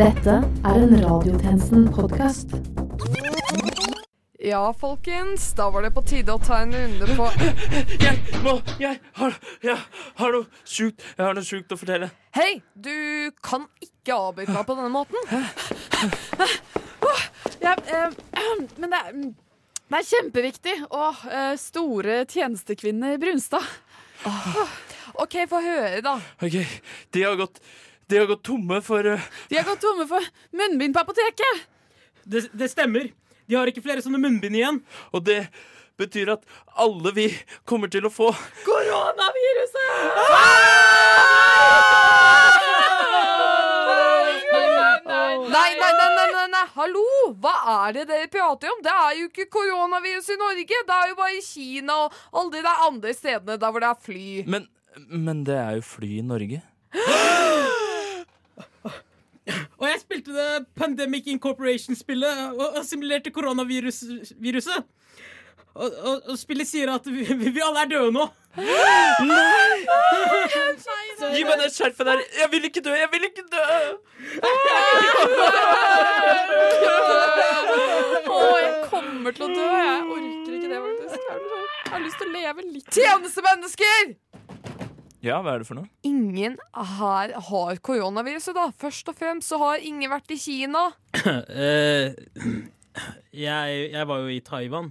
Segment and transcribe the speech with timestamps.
[0.00, 0.32] Dette
[0.64, 2.54] er en Radiotjenesten-podkast.
[4.40, 7.26] Ja, folkens, da var det på tide å ta en runde på
[8.06, 9.76] Jeg må Jeg har, jeg
[10.22, 12.08] har noe sjukt Jeg har noe sjukt å fortelle.
[12.32, 15.20] Hei, du kan ikke avbryte meg på denne måten.
[17.60, 18.16] Ja, eh,
[18.80, 19.20] men det er,
[19.84, 20.78] det er kjempeviktig.
[20.88, 23.68] Og eh, store tjenestekvinne Brunstad.
[25.20, 26.16] OK, få høre, da.
[26.40, 26.56] Ok,
[27.12, 27.60] De har gått
[28.10, 30.24] De har gått tomme for uh, De har gått tomme for
[30.56, 31.66] munnbind på apoteket.
[32.24, 33.12] Det, det stemmer.
[33.46, 34.80] De har ikke flere sånne munnbind igjen.
[35.14, 35.44] Og det
[36.00, 36.42] betyr at
[36.80, 37.28] alle vi
[37.68, 38.30] kommer til å få
[38.64, 39.92] Koronaviruset!
[45.50, 47.04] Nei, nei, nei, nei, nei, nei, hallo!
[47.42, 47.54] Hva
[47.86, 48.80] er det dere prater om?
[48.84, 50.82] Det er jo ikke koronavirus i Norge.
[50.88, 53.92] Det er jo bare i Kina og alle de der andre stedene der hvor det
[53.92, 54.26] er fly.
[54.50, 54.66] Men,
[55.10, 56.64] men det er jo fly i Norge.
[59.78, 64.84] Og jeg spilte det Pandemic Incorporation-spillet og, og simulerte koronaviruset.
[65.74, 67.22] Og, og, og spillet sier at vi,
[67.54, 68.24] vi, alle er døde nå.
[71.30, 72.22] Gi meg det skjerfet der!
[72.40, 72.94] Jeg vil ikke dø!
[72.98, 73.62] Jeg vil ikke dø!
[78.30, 79.68] Å, jeg kommer til å dø.
[79.78, 81.30] Jeg orker ikke det, faktisk.
[81.30, 82.90] Jeg har lyst til å leve litt.
[82.98, 84.14] Tjenestemennesker!
[85.20, 85.88] Ja, hva er det for noe?
[86.08, 86.54] Ingen
[86.96, 88.70] her har koronaviruset, da.
[88.80, 90.86] Først og fremst så har ingen vært i Kina.
[91.30, 92.14] Eh,
[93.36, 94.88] jeg, jeg var jo i Taiwan.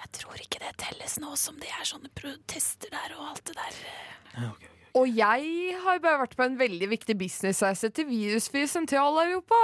[0.00, 3.54] Jeg tror ikke det telles nå som det er sånne protester der og alt det
[3.58, 4.50] der.
[4.98, 9.60] Og jeg har bare vært på en veldig viktig businessreise til virusfri Sentral-Europa.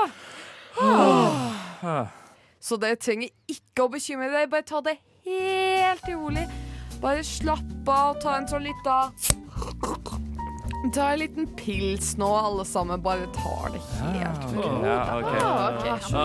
[0.81, 2.07] Ah,
[2.63, 4.49] Så dere trenger ikke å bekymre dere.
[4.53, 6.47] Bare ta det helt rolig.
[7.03, 8.99] Bare slapp av, og ta en sånn lita
[10.93, 13.03] Ta en liten pils nå, alle sammen.
[13.03, 14.87] Bare tar det helt med ro.
[14.87, 15.35] Ja, ok.
[15.41, 15.91] Ja, okay.
[15.91, 16.21] Da skal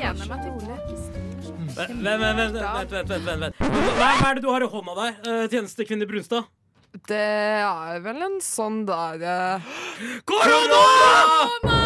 [0.00, 1.68] jeg lene meg til mm.
[1.76, 2.54] Vent, vent,
[2.90, 3.10] vent.
[3.10, 3.54] vent, vent,
[3.98, 6.48] Hva er det du har i hånda der, eh, tjenestekvinne Brunstad?
[7.06, 9.60] Det er vel en sånn der uh...
[10.26, 10.82] Korona!
[11.62, 11.78] Korona!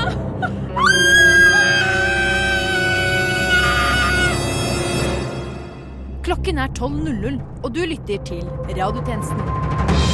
[6.23, 10.12] Klokken er 12.00, og du lytter til Radiotjenesten.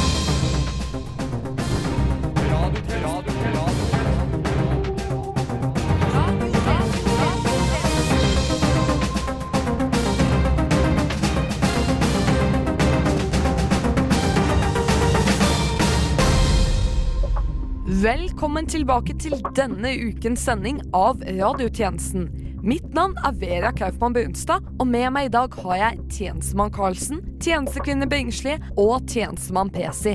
[18.39, 22.29] Velkommen tilbake til denne ukens sending av Radiotjenesten.
[22.63, 27.17] Mitt navn er Vera Kaufmann Brunstad, og med meg i dag har jeg tjenestemann Karlsen,
[27.43, 30.13] tjenestekvinne Bringsli og tjenestemann Pesi.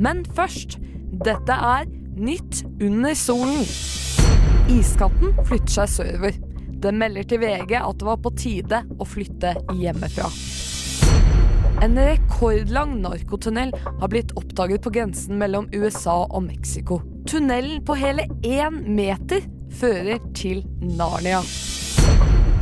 [0.00, 0.78] Men først,
[1.20, 1.84] dette er
[2.16, 3.60] Nytt under solen.
[4.72, 6.38] Iskanten flytter seg sørover.
[6.80, 10.30] Det melder til VG at det var på tide å flytte hjemmefra.
[11.84, 17.02] En rekordlang narkotunnel har blitt oppdaget på grensen mellom USA og Mexico.
[17.26, 19.42] Tunnelen på hele én meter
[19.74, 21.40] fører til Narnia.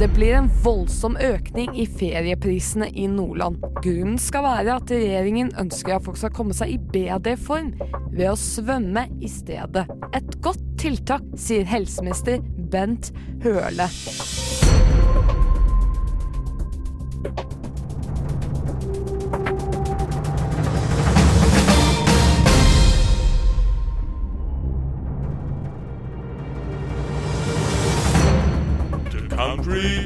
[0.01, 3.61] Det blir en voldsom økning i ferieprisene i Nordland.
[3.85, 7.75] Grunnen skal være at regjeringen ønsker at folk skal komme seg i bedre form
[8.09, 9.85] ved å svømme i stedet.
[10.17, 12.41] Et godt tiltak, sier helseminister
[12.73, 13.13] Bent
[13.45, 13.93] Høle.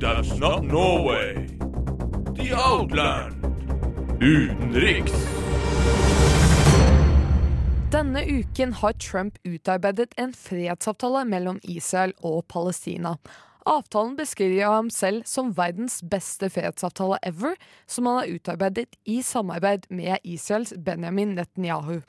[0.01, 1.49] That's not Norway.
[2.37, 3.35] The Outland.
[4.21, 5.13] Utenriks.
[7.93, 13.17] Denne uken har Trump utarbeidet en fredsavtale mellom Israel og Palestina.
[13.67, 19.89] Avtalen beskriver ham selv som verdens beste fredsavtale ever, som han har utarbeidet i samarbeid
[19.91, 22.01] med Israels Benjamin Netanyahu.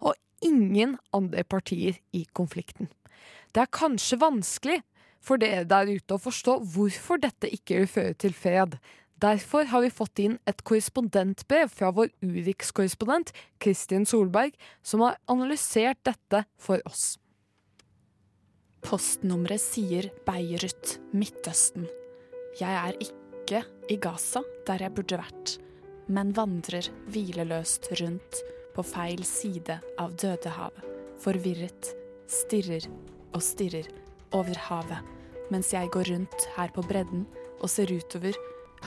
[0.00, 2.88] Og ingen andre partier i konflikten.
[3.54, 4.82] Det er kanskje vanskelig
[5.20, 8.78] for dere der ute å forstå hvorfor dette ikke vil føre til fred.
[9.18, 15.98] Derfor har vi fått inn et korrespondentbrev fra vår Urix-korrespondent Kristin Solberg, som har analysert
[16.06, 17.16] dette for oss.
[18.86, 21.88] Postnummeret sier Beirut, Midtøsten.
[22.60, 25.56] Jeg er ikke i Gaza, der jeg burde vært,
[26.06, 28.42] men vandrer hvileløst rundt
[28.76, 30.84] på feil side av Dødehavet.
[31.18, 31.90] Forvirret,
[32.30, 32.86] stirrer
[33.34, 33.88] og stirrer
[34.36, 35.04] over havet,
[35.52, 37.26] mens jeg går rundt her på bredden
[37.60, 38.36] og ser utover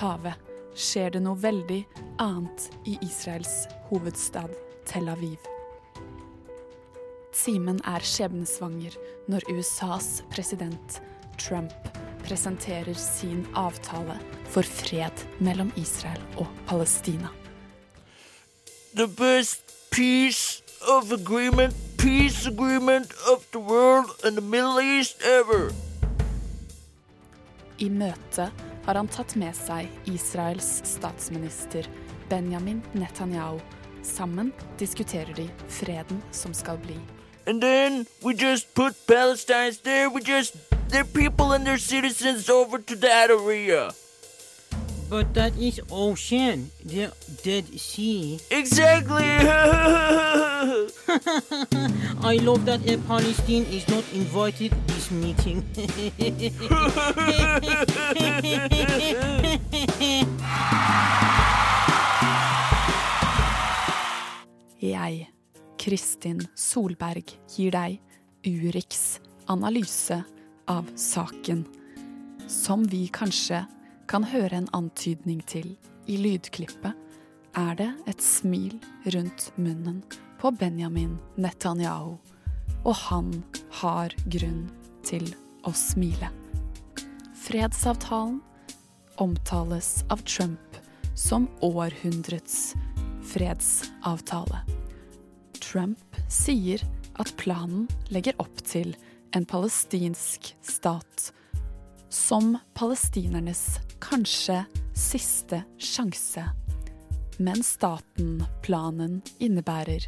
[0.02, 0.38] havet.
[0.72, 1.82] Skjer det noe veldig
[2.24, 4.54] annet i Israels hovedstad
[4.88, 5.40] Tel Aviv.
[7.36, 8.96] Timen er skjebnesvanger
[9.32, 11.02] når USAs president
[11.40, 11.92] Trump
[12.24, 14.16] presenterer sin avtale
[14.52, 17.32] for fred mellom Israel og Palestina.
[18.96, 25.72] The best peace of agreement, peace agreement of the world and the Middle East ever.
[27.80, 28.52] I møtet
[28.86, 31.88] har han tatt med seg Israels statsminister
[32.30, 33.60] Benjamin Netanyahu.
[34.04, 36.98] Sammen diskuterer de freden som skal bli.
[37.48, 40.10] And then we just put Palestinians there.
[40.10, 40.56] We just
[40.90, 43.92] their people and their citizens over to that area.
[45.12, 47.12] But that is ocean, the
[47.44, 48.40] Dead Sea.
[48.50, 49.28] Exactly.
[52.24, 55.66] I love that a Palestine is not invited this meeting.
[64.80, 65.28] Jeg,
[65.78, 68.00] Kristin Solberg, gir deg
[68.48, 69.20] Urix
[69.52, 70.24] analyse
[70.72, 71.68] av saken,
[72.48, 73.68] som vi kanskje
[74.12, 75.70] kan høre en antydning til
[76.12, 76.92] i lydklippet,
[77.56, 78.74] er det et smil
[79.14, 80.02] rundt munnen
[80.42, 82.18] på Benjamin Netanyahu,
[82.84, 83.32] og han
[83.80, 84.66] har grunn
[85.08, 85.30] til
[85.64, 86.28] å smile.
[87.40, 88.42] Fredsavtalen
[89.22, 90.80] omtales av Trump
[91.16, 92.74] som århundrets
[93.32, 94.66] fredsavtale.
[95.62, 96.84] Trump sier
[97.22, 98.92] at planen legger opp til
[99.32, 101.32] en palestinsk stat
[102.12, 106.44] som palestinernes kanskje siste sjanse.
[107.38, 110.08] Men staten planen innebærer,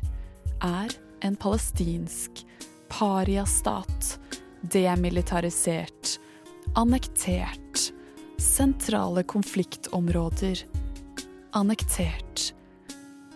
[0.62, 0.92] er
[1.24, 2.44] en palestinsk
[2.92, 4.20] pariastat,
[4.62, 6.20] demilitarisert,
[6.76, 7.94] annektert,
[8.38, 10.60] sentrale konfliktområder,
[11.52, 12.52] annektert.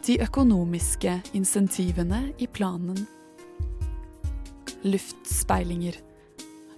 [0.05, 3.07] De økonomiske insentivene i planen.
[4.83, 5.95] Luftspeilinger.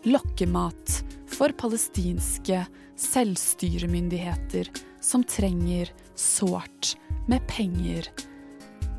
[0.03, 1.03] Lokkemat
[1.39, 2.65] for palestinske
[2.99, 4.67] selvstyremyndigheter
[5.01, 6.97] som trenger sårt
[7.31, 8.09] med penger.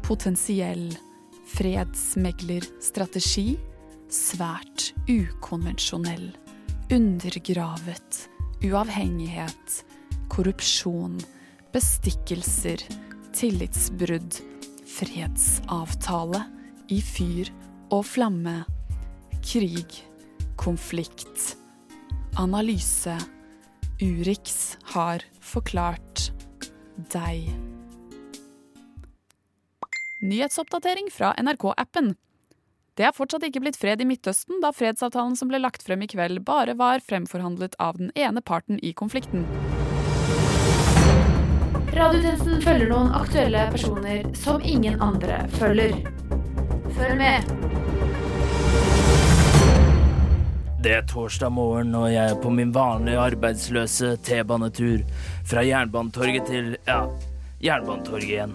[0.02, 0.96] Potensiell
[1.52, 3.58] fredsmeglerstrategi.
[4.08, 6.32] Svært ukonvensjonell.
[6.90, 8.24] Undergravet.
[8.64, 9.84] Uavhengighet.
[10.32, 11.20] Korrupsjon.
[11.76, 12.80] Bestikkelser.
[13.36, 14.40] Tillitsbrudd.
[14.96, 16.46] Fredsavtale.
[16.88, 17.52] I fyr
[17.92, 18.64] og flamme.
[19.44, 20.08] Krig.
[20.56, 21.59] Konflikt.
[22.36, 23.18] Analyse.
[24.00, 26.30] Urix har forklart
[27.12, 27.50] deg.
[30.22, 32.14] Nyhetsoppdatering fra NRK-appen.
[32.96, 36.08] Det er fortsatt ikke blitt fred i Midtøsten, da fredsavtalen som ble lagt frem i
[36.10, 39.46] kveld, bare var fremforhandlet av den ene parten i konflikten.
[41.90, 45.96] Radiotjenesten følger noen aktuelle personer som ingen andre følger.
[46.94, 47.89] Følg med.
[50.80, 55.02] Det er torsdag morgen, og jeg er på min vanlige arbeidsløse T-banetur
[55.44, 57.02] fra Jernbanetorget til ja,
[57.60, 58.54] Jernbanetorget igjen.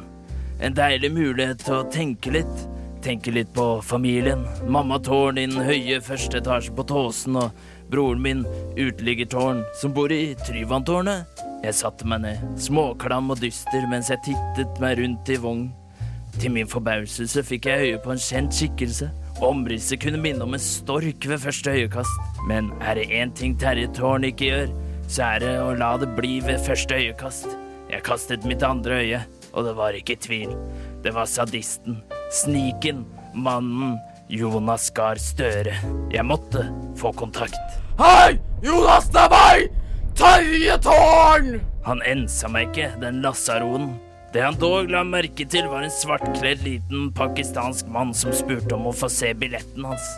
[0.57, 2.63] En deilig mulighet til å tenke litt.
[3.05, 4.41] Tenke litt på familien.
[4.65, 7.53] Mamma Tårn i den høye første etasje på Tåsen, og
[7.93, 8.41] broren min
[8.73, 11.43] uteliggertårn som bor i Tryvanntårnet.
[11.61, 15.69] Jeg satte meg ned, småklam og dyster, mens jeg tittet meg rundt i vogn.
[16.39, 19.11] Til min forbauselse fikk jeg øye på en kjent skikkelse.
[19.43, 22.41] Omrisset kunne minne om en stork ved første øyekast.
[22.47, 24.71] Men er det én ting Terje Tårn ikke gjør,
[25.11, 27.49] så er det å la det bli ved første øyekast.
[27.91, 29.21] Jeg kastet mitt andre øye,
[29.53, 30.55] og det var ikke tvil.
[31.03, 31.99] Det var sadisten,
[32.31, 33.03] sniken,
[33.35, 33.97] mannen,
[34.31, 35.75] Jonas Gahr Støre.
[36.13, 36.63] Jeg måtte
[36.97, 37.59] få kontakt.
[37.99, 38.39] Hei!
[38.63, 39.67] Jonas, det er meg!
[40.15, 41.59] Terje Tårn!
[41.85, 43.97] Han ensa meg ikke, den lasaronen.
[44.35, 48.89] Det han dog la merke til, var en svartkledd liten pakistansk mann som spurte om
[48.89, 50.09] å få se billetten hans.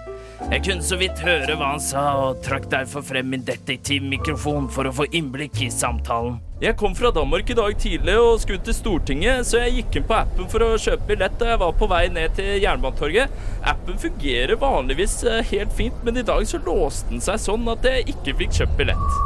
[0.50, 4.90] Jeg kunne så vidt høre hva han sa, og trakk derfor frem min detektivmikrofon for
[4.90, 6.40] å få innblikk i samtalen.
[6.64, 10.10] Jeg kom fra Danmark i dag tidlig og skulle til Stortinget, så jeg gikk inn
[10.10, 13.38] på appen for å kjøpe billett da jeg var på vei ned til Jernbanetorget.
[13.70, 17.86] Appen fungerer vanligvis eh, helt fint, men i dag så låste den seg sånn at
[17.86, 19.22] jeg ikke fikk kjøpt billett.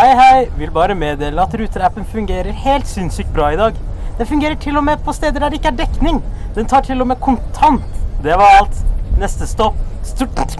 [0.00, 0.34] Hei, hei.
[0.56, 3.76] Vil bare meddele at Ruter-appen fungerer helt sinnssykt bra i dag.
[4.20, 6.20] Den fungerer til og med på steder der det ikke er dekning.
[6.54, 7.82] Den tar til og med kontant.
[8.22, 8.76] Det var alt.
[9.18, 9.74] Neste stopp
[10.04, 10.56] Stort...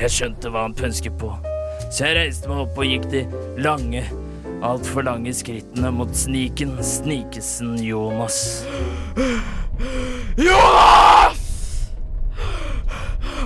[0.00, 1.30] Jeg skjønte hva han pønsket på,
[1.92, 3.20] så jeg reiste meg opp og gikk de
[3.62, 4.02] lange,
[4.64, 8.66] altfor lange skrittene mot sniken, snikesen Jonas.
[10.40, 11.40] Jonas!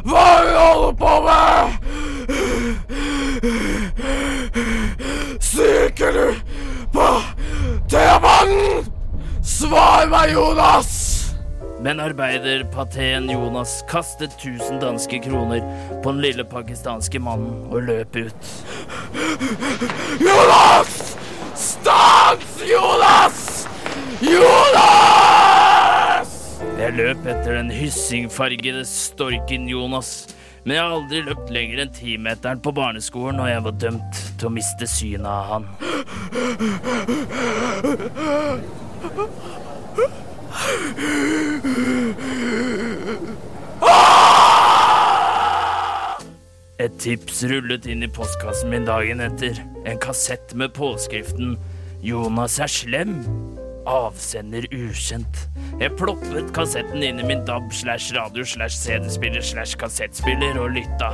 [0.09, 1.71] Hva er det du holder på med?
[5.50, 6.29] Stryker du
[6.95, 7.09] på
[7.91, 8.87] T-banen?
[9.59, 11.33] Svar meg, Jonas!
[11.83, 15.59] Men arbeiderpateen Jonas kastet 1000 danske kroner
[16.05, 18.53] på den lille pakistanske mannen og løp ut.
[20.23, 21.17] Jonas!
[21.59, 23.67] Stans, Jonas!
[24.23, 26.31] Jonas!
[26.79, 30.31] Jeg løp etter den hyssingfargede storken Jonas,
[30.62, 34.47] men jeg har aldri løpt lenger enn timeteren på barneskolen, og jeg var dømt til
[34.47, 35.67] å miste synet av han.
[46.78, 49.59] Et tips rullet inn i postkassen min dagen etter.
[49.87, 51.57] En kassett med påskriften
[52.02, 53.25] 'Jonas er slem'.
[53.87, 55.49] Avsender ukjent.
[55.81, 61.12] Jeg ploppet kassetten inn i min DAB slash radio slash CD-spiller slash kassettspiller og lytta.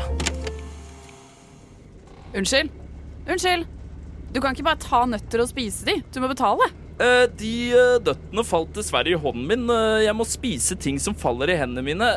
[2.35, 2.71] Unnskyld?
[3.29, 3.67] Unnskyld?
[4.35, 6.01] Du kan ikke bare ta nøtter og spise de.
[6.15, 6.67] Du må betale.
[6.95, 9.65] Eh, de eh, døttene falt dessverre i hånden min.
[9.73, 12.11] Eh, jeg må spise ting som faller i hendene mine.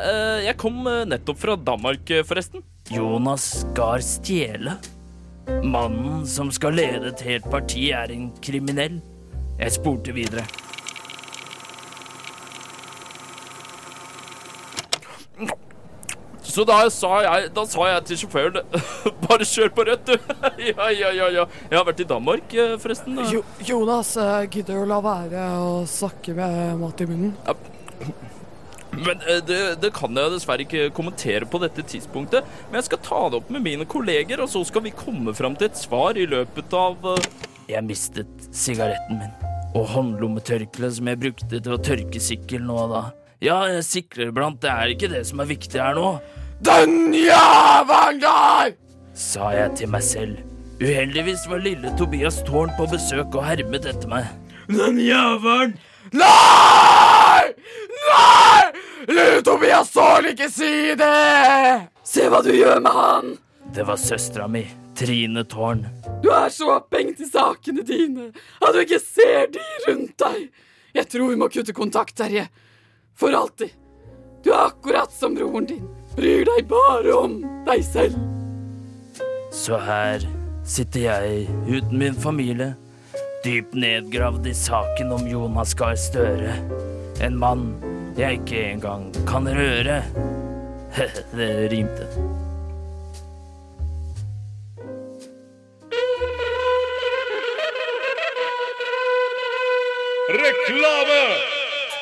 [0.44, 2.62] Jeg kom nettopp fra Danmark, forresten.
[2.94, 4.78] Jonas Gahr Stjele.
[5.64, 9.00] Mannen som skal lede et helt parti, er en kriminell.
[9.58, 10.44] Jeg spurte videre.
[16.48, 18.78] Så da sa jeg, da sa jeg til sjåføren
[19.26, 20.30] Bare kjør på rødt, du.
[20.70, 21.44] ja, ja, ja, ja.
[21.68, 23.18] Jeg har vært i Danmark, eh, forresten.
[23.32, 27.34] Jo, Jonas, eh, gidder du å la være å snakke med mat i munnen?
[28.96, 32.48] Men eh, det, det kan jeg dessverre ikke kommentere på dette tidspunktet.
[32.70, 35.58] Men jeg skal ta det opp med mine kolleger, og så skal vi komme fram
[35.58, 37.12] til et svar i løpet av
[37.68, 39.36] Jeg mistet sigaretten min
[39.76, 43.02] og håndlommetørkleet som jeg brukte til å tørke sykkelen nå da.
[43.38, 46.18] Ja, jeg sikler blant, det er ikke det som er viktig her nå,
[46.64, 48.72] Den jævelen der!
[49.14, 50.40] sa jeg til meg selv.
[50.78, 54.26] Uheldigvis var lille Tobias Tårn på besøk og hermet etter meg.
[54.70, 55.76] Den jævelen!
[56.14, 57.54] Nei!
[58.08, 58.62] Nei!
[59.06, 61.88] Lille Tobias Tårn, ikke si det!
[62.06, 63.34] Se hva du gjør med han!
[63.74, 64.64] Det var søstera mi,
[64.98, 65.84] Trine Tårn.
[66.22, 70.48] Du er så opphengt i sakene dine at du ikke ser de rundt deg.
[70.94, 72.48] Jeg tror vi må kutte kontakt, Terje.
[73.18, 73.70] For alltid.
[74.44, 75.88] Du er akkurat som broren din.
[76.16, 78.14] Bryr deg bare om deg selv.
[79.54, 80.22] Så her
[80.68, 82.74] sitter jeg uten min familie,
[83.42, 86.54] dypt nedgravd i saken om Jonas Gahr Støre.
[87.24, 87.72] En mann
[88.18, 90.02] jeg ikke engang kan røre.
[91.38, 92.06] Det rimte.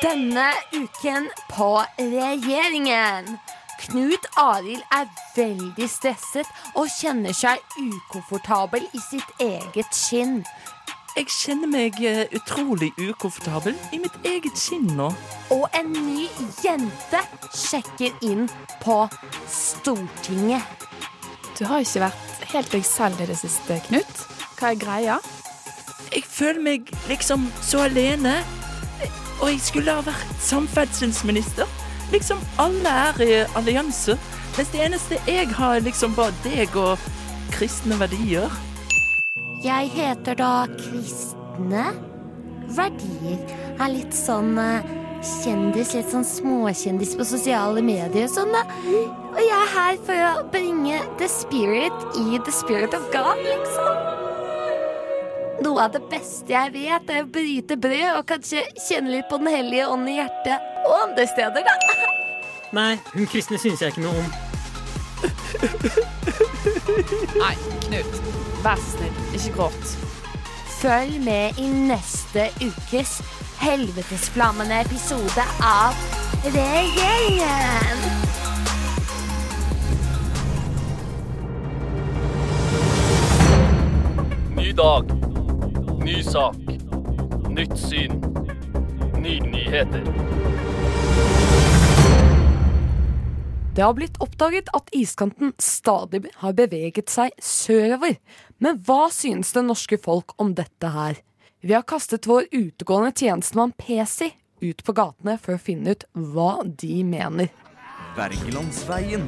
[0.01, 3.37] Denne uken på regjeringen.
[3.81, 10.43] Knut Arild er veldig stresset og kjenner seg ukomfortabel i sitt eget skinn.
[11.17, 15.09] Jeg kjenner meg eh, utrolig ukomfortabel i mitt eget skinn nå.
[15.55, 16.27] Og en ny
[16.61, 17.23] jente
[17.57, 18.45] sjekker inn
[18.83, 18.99] på
[19.49, 20.61] Stortinget.
[21.57, 24.23] Du har ikke vært helt deg selv i det siste, Knut.
[24.59, 25.17] Hva er greia?
[26.13, 28.37] Jeg føler meg liksom så alene.
[29.41, 31.69] Og jeg skulle ha vært samferdselsminister.
[32.11, 34.17] Liksom alle er i allianse.
[34.57, 36.97] Mens det eneste jeg har, liksom bare deg og
[37.53, 38.53] kristne verdier.
[39.63, 41.85] Jeg heter da Kristne.
[42.77, 43.43] Verdier
[43.77, 44.89] er litt sånn eh,
[45.23, 48.53] kjendis, litt sånn småkjendis på sosiale medier og sånn.
[48.55, 48.63] da.
[49.33, 54.16] Og jeg er her for å bringe the spirit i the spirit of God, liksom.
[55.63, 59.37] Noe av det beste jeg vet, er å bryte brød og kanskje kjenne litt på
[59.41, 60.57] Den hellige ånd i hjertet.
[60.85, 61.73] Og andre steder, da.
[62.77, 64.29] Nei, hun kristne synes jeg ikke noe om.
[67.41, 67.55] Nei,
[67.87, 68.13] Knut.
[68.61, 69.85] Vær så snill, ikke gråt.
[70.77, 73.11] Følg med i neste ukes
[73.63, 75.91] helvetesflammende episode av
[76.45, 77.97] Regjeringen.
[84.57, 85.26] Ny dag.
[86.07, 86.55] Ny sak.
[87.49, 88.11] Nytt syn.
[89.21, 90.03] Nye nyheter.
[93.75, 98.15] Det har blitt oppdaget at iskanten stadig har beveget seg sørover.
[98.63, 101.19] Men hva synes det norske folk om dette her?
[101.59, 104.31] Vi har kastet vår utegående tjenestemann PC
[104.63, 107.51] ut på gatene for å finne ut hva de mener.
[108.15, 109.27] Wergelandsveien.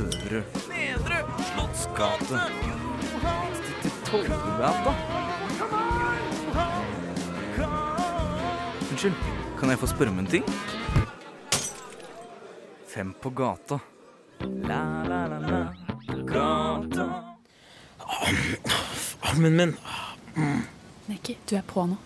[0.00, 2.40] Øvre Nedre Slottsgate.
[4.06, 5.25] Torgata.
[8.96, 9.16] Unnskyld,
[9.60, 10.44] kan jeg få spørre om en ting?
[12.88, 13.76] Fem på gata.
[14.64, 15.58] La, la, la, la.
[16.24, 17.04] Gata.
[19.28, 19.76] Armen min.
[21.12, 22.00] Nikki, du er på nå.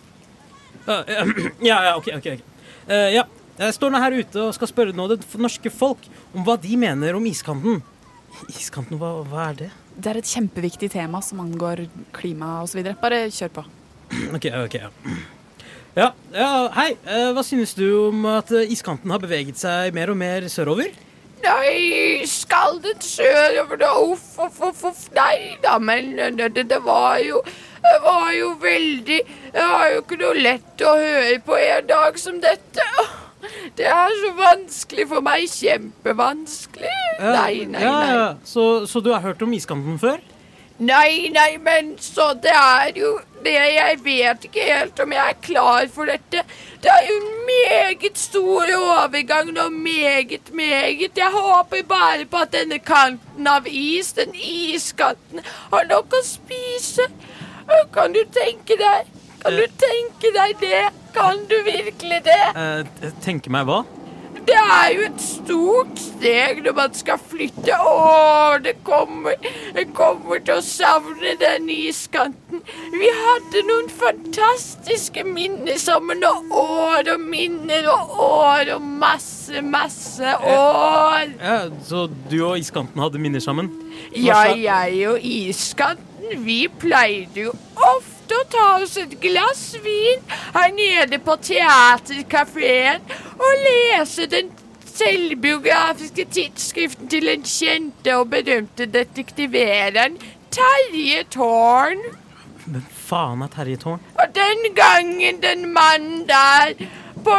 [0.89, 0.99] Ja,
[1.71, 2.19] ja, ja, ok, ok.
[2.19, 2.39] okay.
[2.91, 3.27] Uh, ja,
[3.61, 6.75] Jeg står nå her ute og skal spørre nå det norske folk om hva de
[6.75, 7.85] mener om iskanten.
[8.51, 9.75] Iskanten, hva, hva er det?
[9.95, 11.87] Det er et kjempeviktig tema som angår
[12.19, 12.83] klima osv.
[12.99, 13.71] Bare kjør på.
[14.35, 15.39] Ok, ok, ja.
[16.01, 16.91] Ja, ja hei.
[17.05, 20.93] Eh, Hva synes du om at eh, iskanten har beveget seg mer og mer sørover?
[21.45, 23.85] Nei, skal den sørover?
[24.13, 25.03] Uff, uff, uff, uff.
[25.17, 27.41] Nei da, men det, det, det var jo
[27.81, 29.21] Det var jo veldig
[29.55, 32.85] Det var jo ikke noe lett å høre på en dag som dette.
[33.77, 35.47] Det er så vanskelig for meg.
[35.49, 36.91] Kjempevanskelig.
[37.21, 38.11] Ja, Nei, nei, ja, nei.
[38.19, 38.27] ja.
[38.45, 40.21] Så, så du har hørt om iskanten før?
[40.81, 45.37] Nei, nei, men så det er jo det Jeg vet ikke helt om jeg er
[45.45, 46.43] klar for dette.
[46.81, 49.69] Det er jo en meget stor overgang nå.
[49.73, 51.17] Meget, meget.
[51.17, 57.09] Jeg håper bare på at denne kanten av is, den iskanten, har nok å spise.
[57.93, 59.09] Kan du tenke deg?
[59.41, 60.85] Kan du tenke deg det?
[61.17, 62.43] Kan du virkelig det?
[62.57, 63.83] Eh, tenke meg hva?
[64.51, 67.77] Det er jo et stort steg når man skal flytte.
[67.77, 69.37] Å, det kommer
[69.77, 72.65] Jeg kommer til å savne den iskanten.
[72.91, 80.35] Vi hadde noen fantastiske minner sammen, og år og minner og år og masse, masse
[80.43, 81.31] år.
[81.39, 83.71] Ja, så du og iskanten hadde minner sammen?
[84.17, 90.73] Ja, jeg og iskanten, vi pleide jo ofte å ta oss et glass vin her
[90.77, 93.05] nede på teaterkafeen
[93.37, 94.51] og lese den
[94.91, 100.19] selvbiografiske tidsskriften til den kjente og berømte detektivereren
[100.53, 102.03] Terje Tårn.
[102.67, 104.03] Men faen er Terje Tårn?
[104.19, 106.75] Og den gangen den mannen der
[107.25, 107.37] på,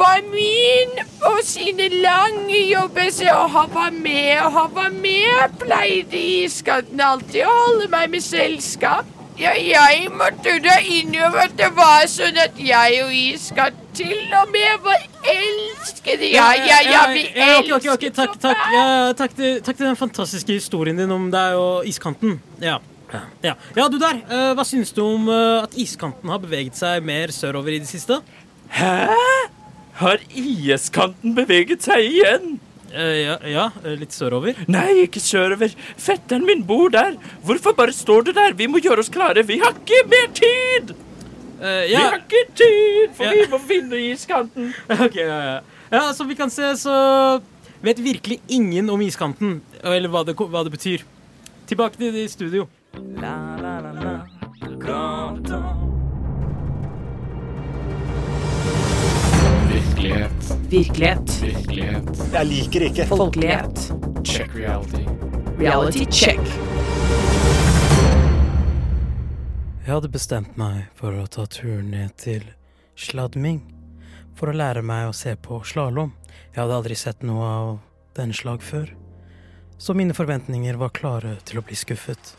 [0.00, 6.20] var min og sine lange jobber, så han var med, og han var med, pleide
[6.44, 9.08] iskanten alltid å holde meg med selskap.
[9.40, 14.50] Ja, jeg måtte da innrømme at det var sånn at jeg og iskanten til og
[14.52, 15.00] med var
[15.32, 16.28] elskede.
[16.30, 18.84] Ja, ja, ja, vi ja, ok, ok, ok, elsket Takk, takk, ja,
[19.16, 22.38] takk, til, takk til den fantastiske historien din om deg og iskanten.
[22.62, 22.78] Ja.
[23.10, 23.56] Ja, ja.
[23.76, 24.20] ja du der.
[24.28, 27.90] eh, hva syns du om eh, at iskanten har beveget seg mer sørover i det
[27.90, 28.20] siste?
[28.76, 29.08] Hæ?
[30.00, 32.60] Har iskanten beveget seg igjen?
[32.90, 34.56] Eh, ja, ja, eh, litt sørover.
[34.68, 35.70] Nei, ikke sørover.
[35.96, 37.14] Fetteren min bor der.
[37.46, 38.52] Hvorfor bare står du der?
[38.58, 39.44] Vi må gjøre oss klare.
[39.46, 40.94] Vi har ikke mer tid!
[41.60, 43.30] Eh, Vi har ikke tid, for Ja.
[43.32, 44.72] vi må finne iskanten.
[44.90, 45.60] Ok, ja, ja.
[45.92, 47.40] ja, som vi kan se, så
[47.82, 51.02] vet virkelig ingen om iskanten, eller hva det, hva det betyr.
[51.66, 52.68] Tilbake til studio.
[53.20, 54.14] La, la, la, la.
[54.80, 55.49] Kanto.
[60.10, 60.70] Virkelighet.
[60.70, 61.42] Virkelighet.
[61.42, 62.32] Virkelighet.
[62.32, 63.04] Jeg liker ikke.
[63.06, 63.82] Folkelighet.
[64.24, 65.04] Check reality.
[65.58, 66.40] Reality check.
[69.86, 72.42] Jeg hadde bestemt meg for å ta turen ned til
[72.98, 73.62] Sladming
[74.34, 76.10] for å lære meg å se på slalåm.
[76.50, 77.72] Jeg hadde aldri sett noe av
[78.18, 78.90] den slag før,
[79.78, 82.34] så mine forventninger var klare til å bli skuffet.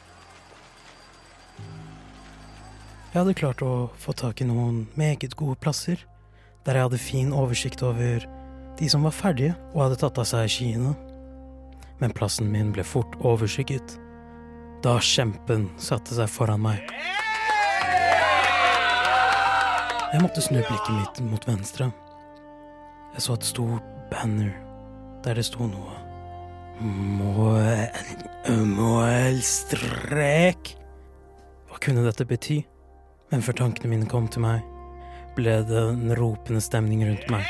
[3.12, 6.03] Jeg hadde klart å få tak i noen meget gode plasser,
[6.65, 8.26] der jeg hadde fin oversikt over
[8.80, 10.93] de som var ferdige og hadde tatt av seg skiene.
[12.02, 13.97] Men plassen min ble fort overskygget
[14.82, 16.82] da kjempen satte seg foran meg.
[20.12, 21.91] Jeg måtte snu blikket mitt mot venstre.
[23.13, 24.52] Jeg så et stort banner
[25.24, 26.00] der det sto noe
[26.82, 27.91] Mål...
[28.65, 30.71] Målstrek.
[31.69, 32.58] Hva kunne dette bety?
[33.30, 34.65] Men før tankene mine kom til meg,
[35.38, 37.46] ble det en ropende stemning rundt meg.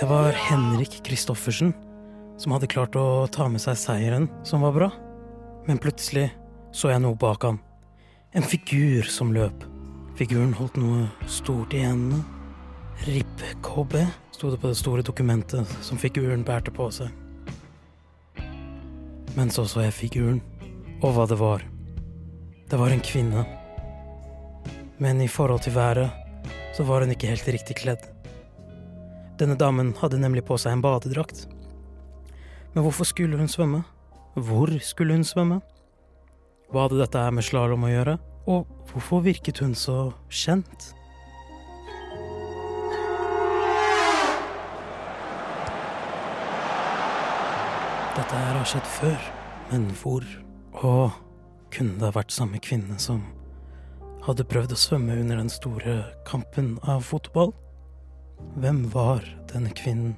[0.00, 1.74] Det var Henrik Kristoffersen
[2.40, 4.88] som hadde klart å ta med seg seieren, som var bra.
[5.68, 6.30] Men plutselig
[6.72, 7.58] så jeg noe bak han.
[8.32, 9.66] En figur som løp.
[10.16, 12.22] Figuren holdt noe stort i hendene.
[13.04, 13.94] RIP-KB,
[14.32, 17.12] sto det på det store dokumentet som figuren bærte på seg.
[19.36, 20.40] Men så så jeg figuren,
[21.00, 21.64] og hva det var.
[22.70, 23.44] Det var en kvinne.
[25.00, 26.10] Men i forhold til været,
[26.76, 28.02] så var hun ikke helt riktig kledd.
[29.40, 31.46] Denne damen hadde nemlig på seg en badedrakt.
[32.74, 33.80] Men hvorfor skulle hun svømme?
[34.36, 35.62] Hvor skulle hun svømme?
[36.68, 38.18] Hva hadde dette her med slalåm å gjøre?
[38.44, 40.90] Og hvorfor virket hun så kjent?
[48.20, 49.28] Dette her har skjedd før,
[49.72, 50.28] men hvor?
[50.84, 51.20] Og
[51.72, 53.24] kunne det vært samme kvinne som
[54.24, 57.54] hadde prøvd å svømme under den store kampen av fotball?
[58.60, 60.16] Hvem var denne kvinnen?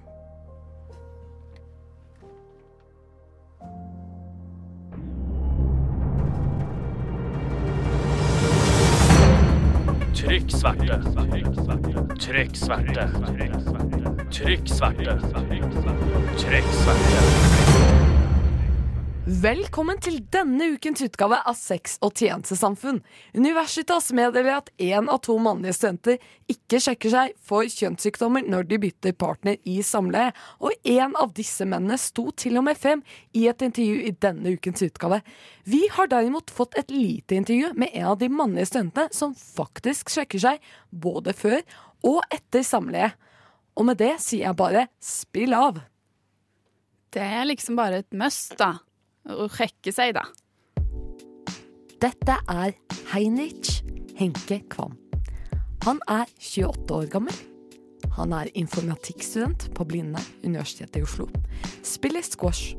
[10.23, 10.99] Trykk sverte.
[11.23, 12.05] Trykk sverte.
[12.23, 13.09] Trykk sverte.
[14.33, 15.19] Trykk sverte.
[16.41, 17.72] Trykk sverte.
[19.23, 22.97] Velkommen til denne ukens utgave av Sex og tjenestesamfunn.
[23.39, 26.19] Universitas meddeler at én av to mannlige studenter
[26.51, 31.63] ikke sjekker seg for kjønnssykdommer når de bytter partner i samleie, og én av disse
[31.63, 33.07] mennene sto til og med frem
[33.39, 35.23] i et intervju i denne ukens utgave.
[35.71, 40.11] Vi har derimot fått et lite intervju med en av de mannlige studentene som faktisk
[40.11, 41.61] sjekker seg både før
[42.11, 43.15] og etter samleie.
[43.79, 45.79] Og med det sier jeg bare spill av.
[47.15, 48.81] Det er liksom bare et must, da.
[49.31, 50.25] Å sjekke seg, da.
[52.03, 52.75] Dette er
[53.13, 53.83] Heinrich
[54.19, 54.97] Henke Kvam.
[55.87, 57.37] Han er 28 år gammel.
[58.17, 61.29] Han er informatikkstudent på Blinde Universitetet i Oslo.
[61.87, 62.75] Spiller squash.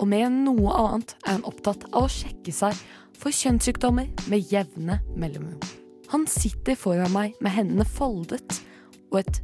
[0.00, 2.76] Og enn noe annet er han opptatt av å sjekke seg
[3.20, 5.60] for kjønnssykdommer med jevne mellomrom.
[6.12, 8.58] Han sitter foran meg med hendene foldet
[9.12, 9.42] og et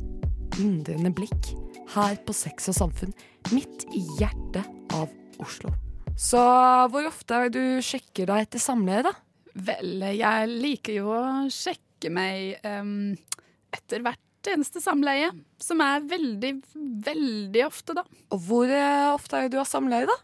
[0.58, 1.52] undrende blikk
[1.94, 3.14] her på Sex og samfunn,
[3.54, 4.64] midt i hjertet
[4.96, 5.72] av Oslo.
[6.18, 6.40] Så
[6.90, 9.14] hvor ofte du sjekker deg etter samleie, da?
[9.58, 13.12] Vel, jeg liker jo å sjekke meg um,
[13.74, 15.30] etter hvert eneste samleie.
[15.62, 16.52] Som er veldig,
[17.06, 18.04] veldig ofte, da.
[18.34, 20.18] Og hvor eh, ofte er det du har samleie, da?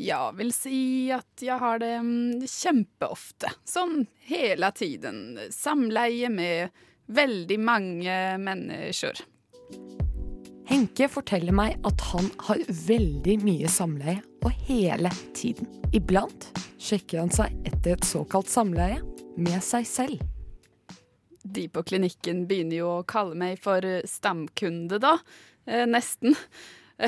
[0.00, 3.52] Ja, vil si at jeg har det mm, kjempeofte.
[3.68, 5.38] Sånn hele tiden.
[5.54, 9.24] Samleie med veldig mange mennesker.
[10.68, 15.68] Henke forteller meg at han har veldig mye samleie, og hele tiden.
[15.96, 16.48] Iblant
[16.80, 19.00] sjekker han seg etter et såkalt samleie
[19.36, 20.24] med seg selv.
[21.44, 25.18] De på klinikken begynner jo å kalle meg for stamkunde, da.
[25.68, 26.36] Eh, nesten.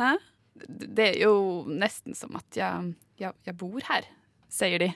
[0.00, 0.10] Hæ?
[0.70, 4.08] Det er jo nesten som at jeg, jeg, jeg bor her,
[4.52, 4.90] sier de.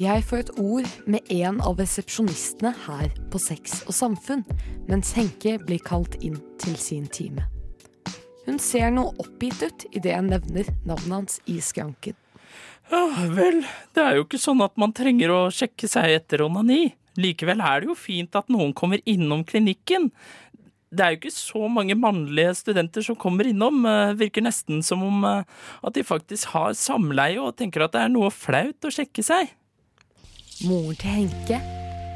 [0.00, 4.42] Jeg får et ord med en av resepsjonistene her på Sex og samfunn,
[4.88, 7.44] mens Henke blir kalt inn til sin time.
[8.46, 12.16] Hun ser noe oppgitt ut idet jeg nevner navnet hans i skranken.
[12.90, 13.62] Ja, vel,
[13.94, 16.96] det er jo ikke sånn at man trenger å sjekke seg etter onani.
[17.20, 20.10] Likevel er det jo fint at noen kommer innom klinikken.
[20.92, 23.80] Det er jo ikke så mange mannlige studenter som kommer innom.
[23.88, 25.44] eh, Virker nesten som om eh,
[25.82, 29.54] at de faktisk har samleie og tenker at det er noe flaut å sjekke seg.
[30.68, 31.60] Moren til Henke,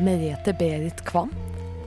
[0.04, 1.32] Merete Berit Kvam,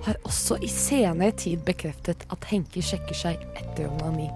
[0.04, 4.30] har også i senere tid bekreftet at Henke sjekker seg etter onani.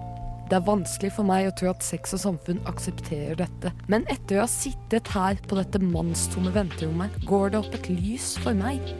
[0.50, 4.38] Det er vanskelig for meg å tro at sex og samfunn aksepterer dette, men etter
[4.38, 8.94] å ha sittet her på dette mannstomme venterommet, går det opp et lys for meg.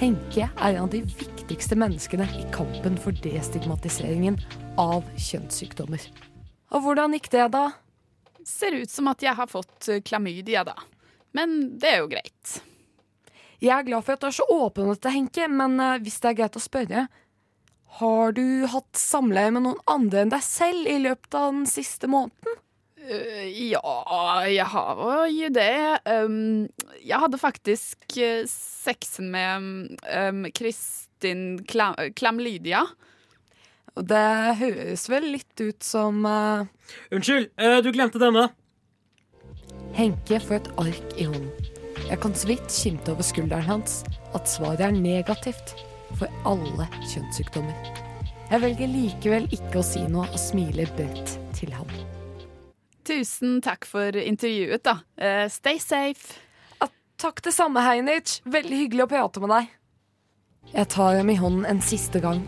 [0.00, 4.38] Henke er en av de viktigste menneskene i kampen for destigmatiseringen
[4.80, 6.06] av kjønnssykdommer.
[6.72, 7.66] Og hvordan gikk det, da?
[8.48, 10.78] Ser ut som at jeg har fått eh, klamydia, da.
[11.36, 12.54] Men det er jo greit.
[13.60, 16.16] Jeg er glad for at du er så åpen om dette, Henke, men eh, hvis
[16.24, 17.04] det er greit å spørre
[18.00, 22.08] Har du hatt samleie med noen andre enn deg selv i løpet av den siste
[22.08, 22.56] måneden?
[23.10, 23.82] Eh, ja,
[24.46, 25.00] jeg har
[25.34, 25.98] jo det.
[26.06, 26.68] Um,
[27.02, 32.84] jeg hadde faktisk eh, sexen med um, Kristin Klam Klamlydia.
[33.98, 34.26] Og det
[34.60, 36.68] høres vel litt ut som uh...
[37.10, 38.46] Unnskyld, uh, du glemte denne.
[39.98, 41.50] Henke får et ark i hånden.
[42.06, 44.00] Jeg kan så vidt skimte over skulderen hans
[44.38, 45.74] at svaret er negativt
[46.18, 47.90] for alle kjønnssykdommer.
[48.50, 51.90] Jeg velger likevel ikke å si noe og smiler bredt til ham.
[53.10, 55.00] Tusen takk for intervjuet, da.
[55.18, 56.38] Uh, stay safe.
[57.20, 59.72] Takk det samme, Heinich Veldig hyggelig å prate med deg.
[60.70, 62.40] Jeg tar ham i hånden en siste gang,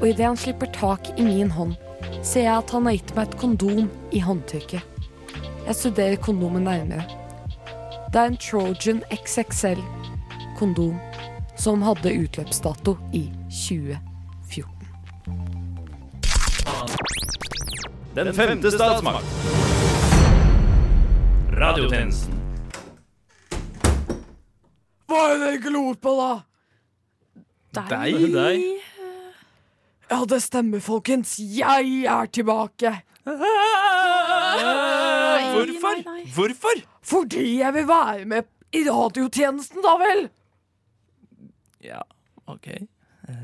[0.00, 1.76] og idet han slipper tak i min hånd,
[2.24, 4.82] ser jeg at han har gitt meg et kondom i håndtrykket.
[5.66, 7.04] Jeg studerer kondomet nærmere.
[8.10, 9.82] Det er en Trojan XXL
[10.58, 10.96] kondom
[11.60, 14.00] som hadde utløpsdato i 2014.
[18.16, 19.69] Den femte statsmakt.
[21.60, 22.36] Radiotjenesten.
[25.10, 26.28] Hva er det glor på, da?
[27.90, 28.22] Deg?
[28.32, 28.62] Deg?
[30.08, 31.34] Ja, det stemmer, folkens.
[31.36, 32.94] Jeg er tilbake.
[35.50, 36.00] Hvorfor?
[36.38, 36.80] Hvorfor?
[37.10, 40.22] Fordi jeg vil være med i radiotjenesten, da vel?
[41.84, 42.00] Ja,
[42.48, 42.70] OK.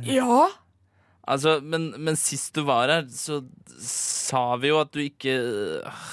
[0.09, 0.46] Ja.
[1.29, 3.42] Altså, men, men sist du var her, så
[3.76, 5.35] sa vi jo at du ikke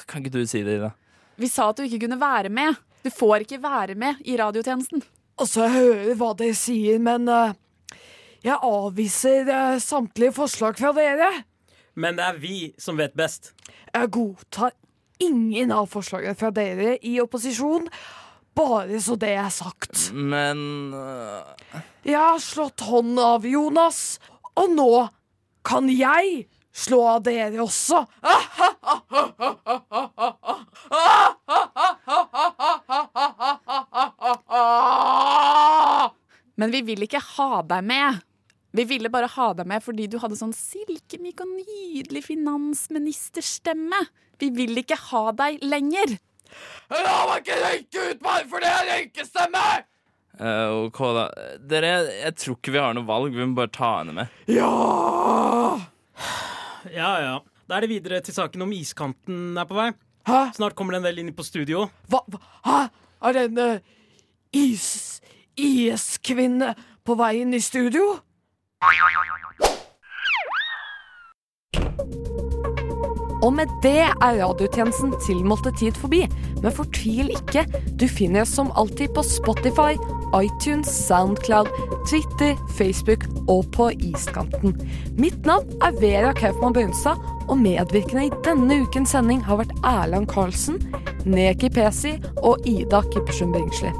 [0.09, 0.91] Kan ikke du si det, Ida?
[1.39, 2.78] Vi sa at du ikke kunne være med.
[3.04, 5.04] Du får ikke være med i radiotjenesten.
[5.41, 7.56] Altså, jeg hører hva dere sier, men uh,
[8.46, 11.32] jeg avviser uh, samtlige forslag fra dere.
[12.00, 13.52] Men det er vi som vet best.
[13.93, 14.74] Jeg godtar
[15.22, 17.89] ingen av forslagene fra dere i opposisjon.
[18.54, 20.12] Bare så det er sagt.
[20.13, 21.82] Men uh...
[22.06, 24.19] Jeg har slått hånden av Jonas,
[24.60, 24.91] og nå
[25.65, 28.03] kan jeg slå av dere også.
[36.57, 38.21] Men vi vil ikke ha deg med.
[38.73, 43.99] Vi ville bare ha deg med fordi du hadde sånn silkemyk og nydelig finansministerstemme.
[44.41, 46.17] Vi vil ikke ha deg lenger.
[46.93, 49.65] La meg ikke røyke ut bare fordi jeg røykestemme!
[50.33, 51.23] Uh, ok, da.
[51.69, 51.91] Dere,
[52.23, 53.36] jeg tror ikke vi har noe valg.
[53.38, 54.39] Vi må bare ta henne med.
[54.49, 55.77] Ja,
[56.91, 57.12] ja.
[57.24, 57.36] ja.
[57.69, 59.91] Da er det videre til saken om iskanten er på vei.
[60.28, 60.41] Hæ?
[60.56, 61.88] Snart kommer den vel inn på studio.
[62.12, 62.80] Hva, hva Hæ?
[63.24, 63.80] Er det en uh,
[64.52, 65.22] is...
[65.54, 66.74] IS-kvinne
[67.06, 68.15] på vei inn i studio?
[73.43, 76.24] Og med det er radiotjenesten tilmålte tid forbi.
[76.63, 77.65] Men fortvil ikke,
[78.00, 79.93] du finner oss som alltid på Spotify,
[80.38, 81.69] iTunes, Soundcloud,
[82.10, 84.76] Twitter, Facebook og på iskanten.
[85.17, 90.30] Mitt navn er Vera Kaufmann Brunstad, og medvirkende i denne ukens sending har vært Erland
[90.32, 90.80] Karlsen,
[91.28, 93.91] Neki Pesi og Ida Kippersund Bringsli.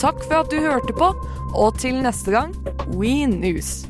[0.00, 1.12] Takk for at du hørte på,
[1.56, 2.52] og til neste gang,
[2.92, 3.86] We News.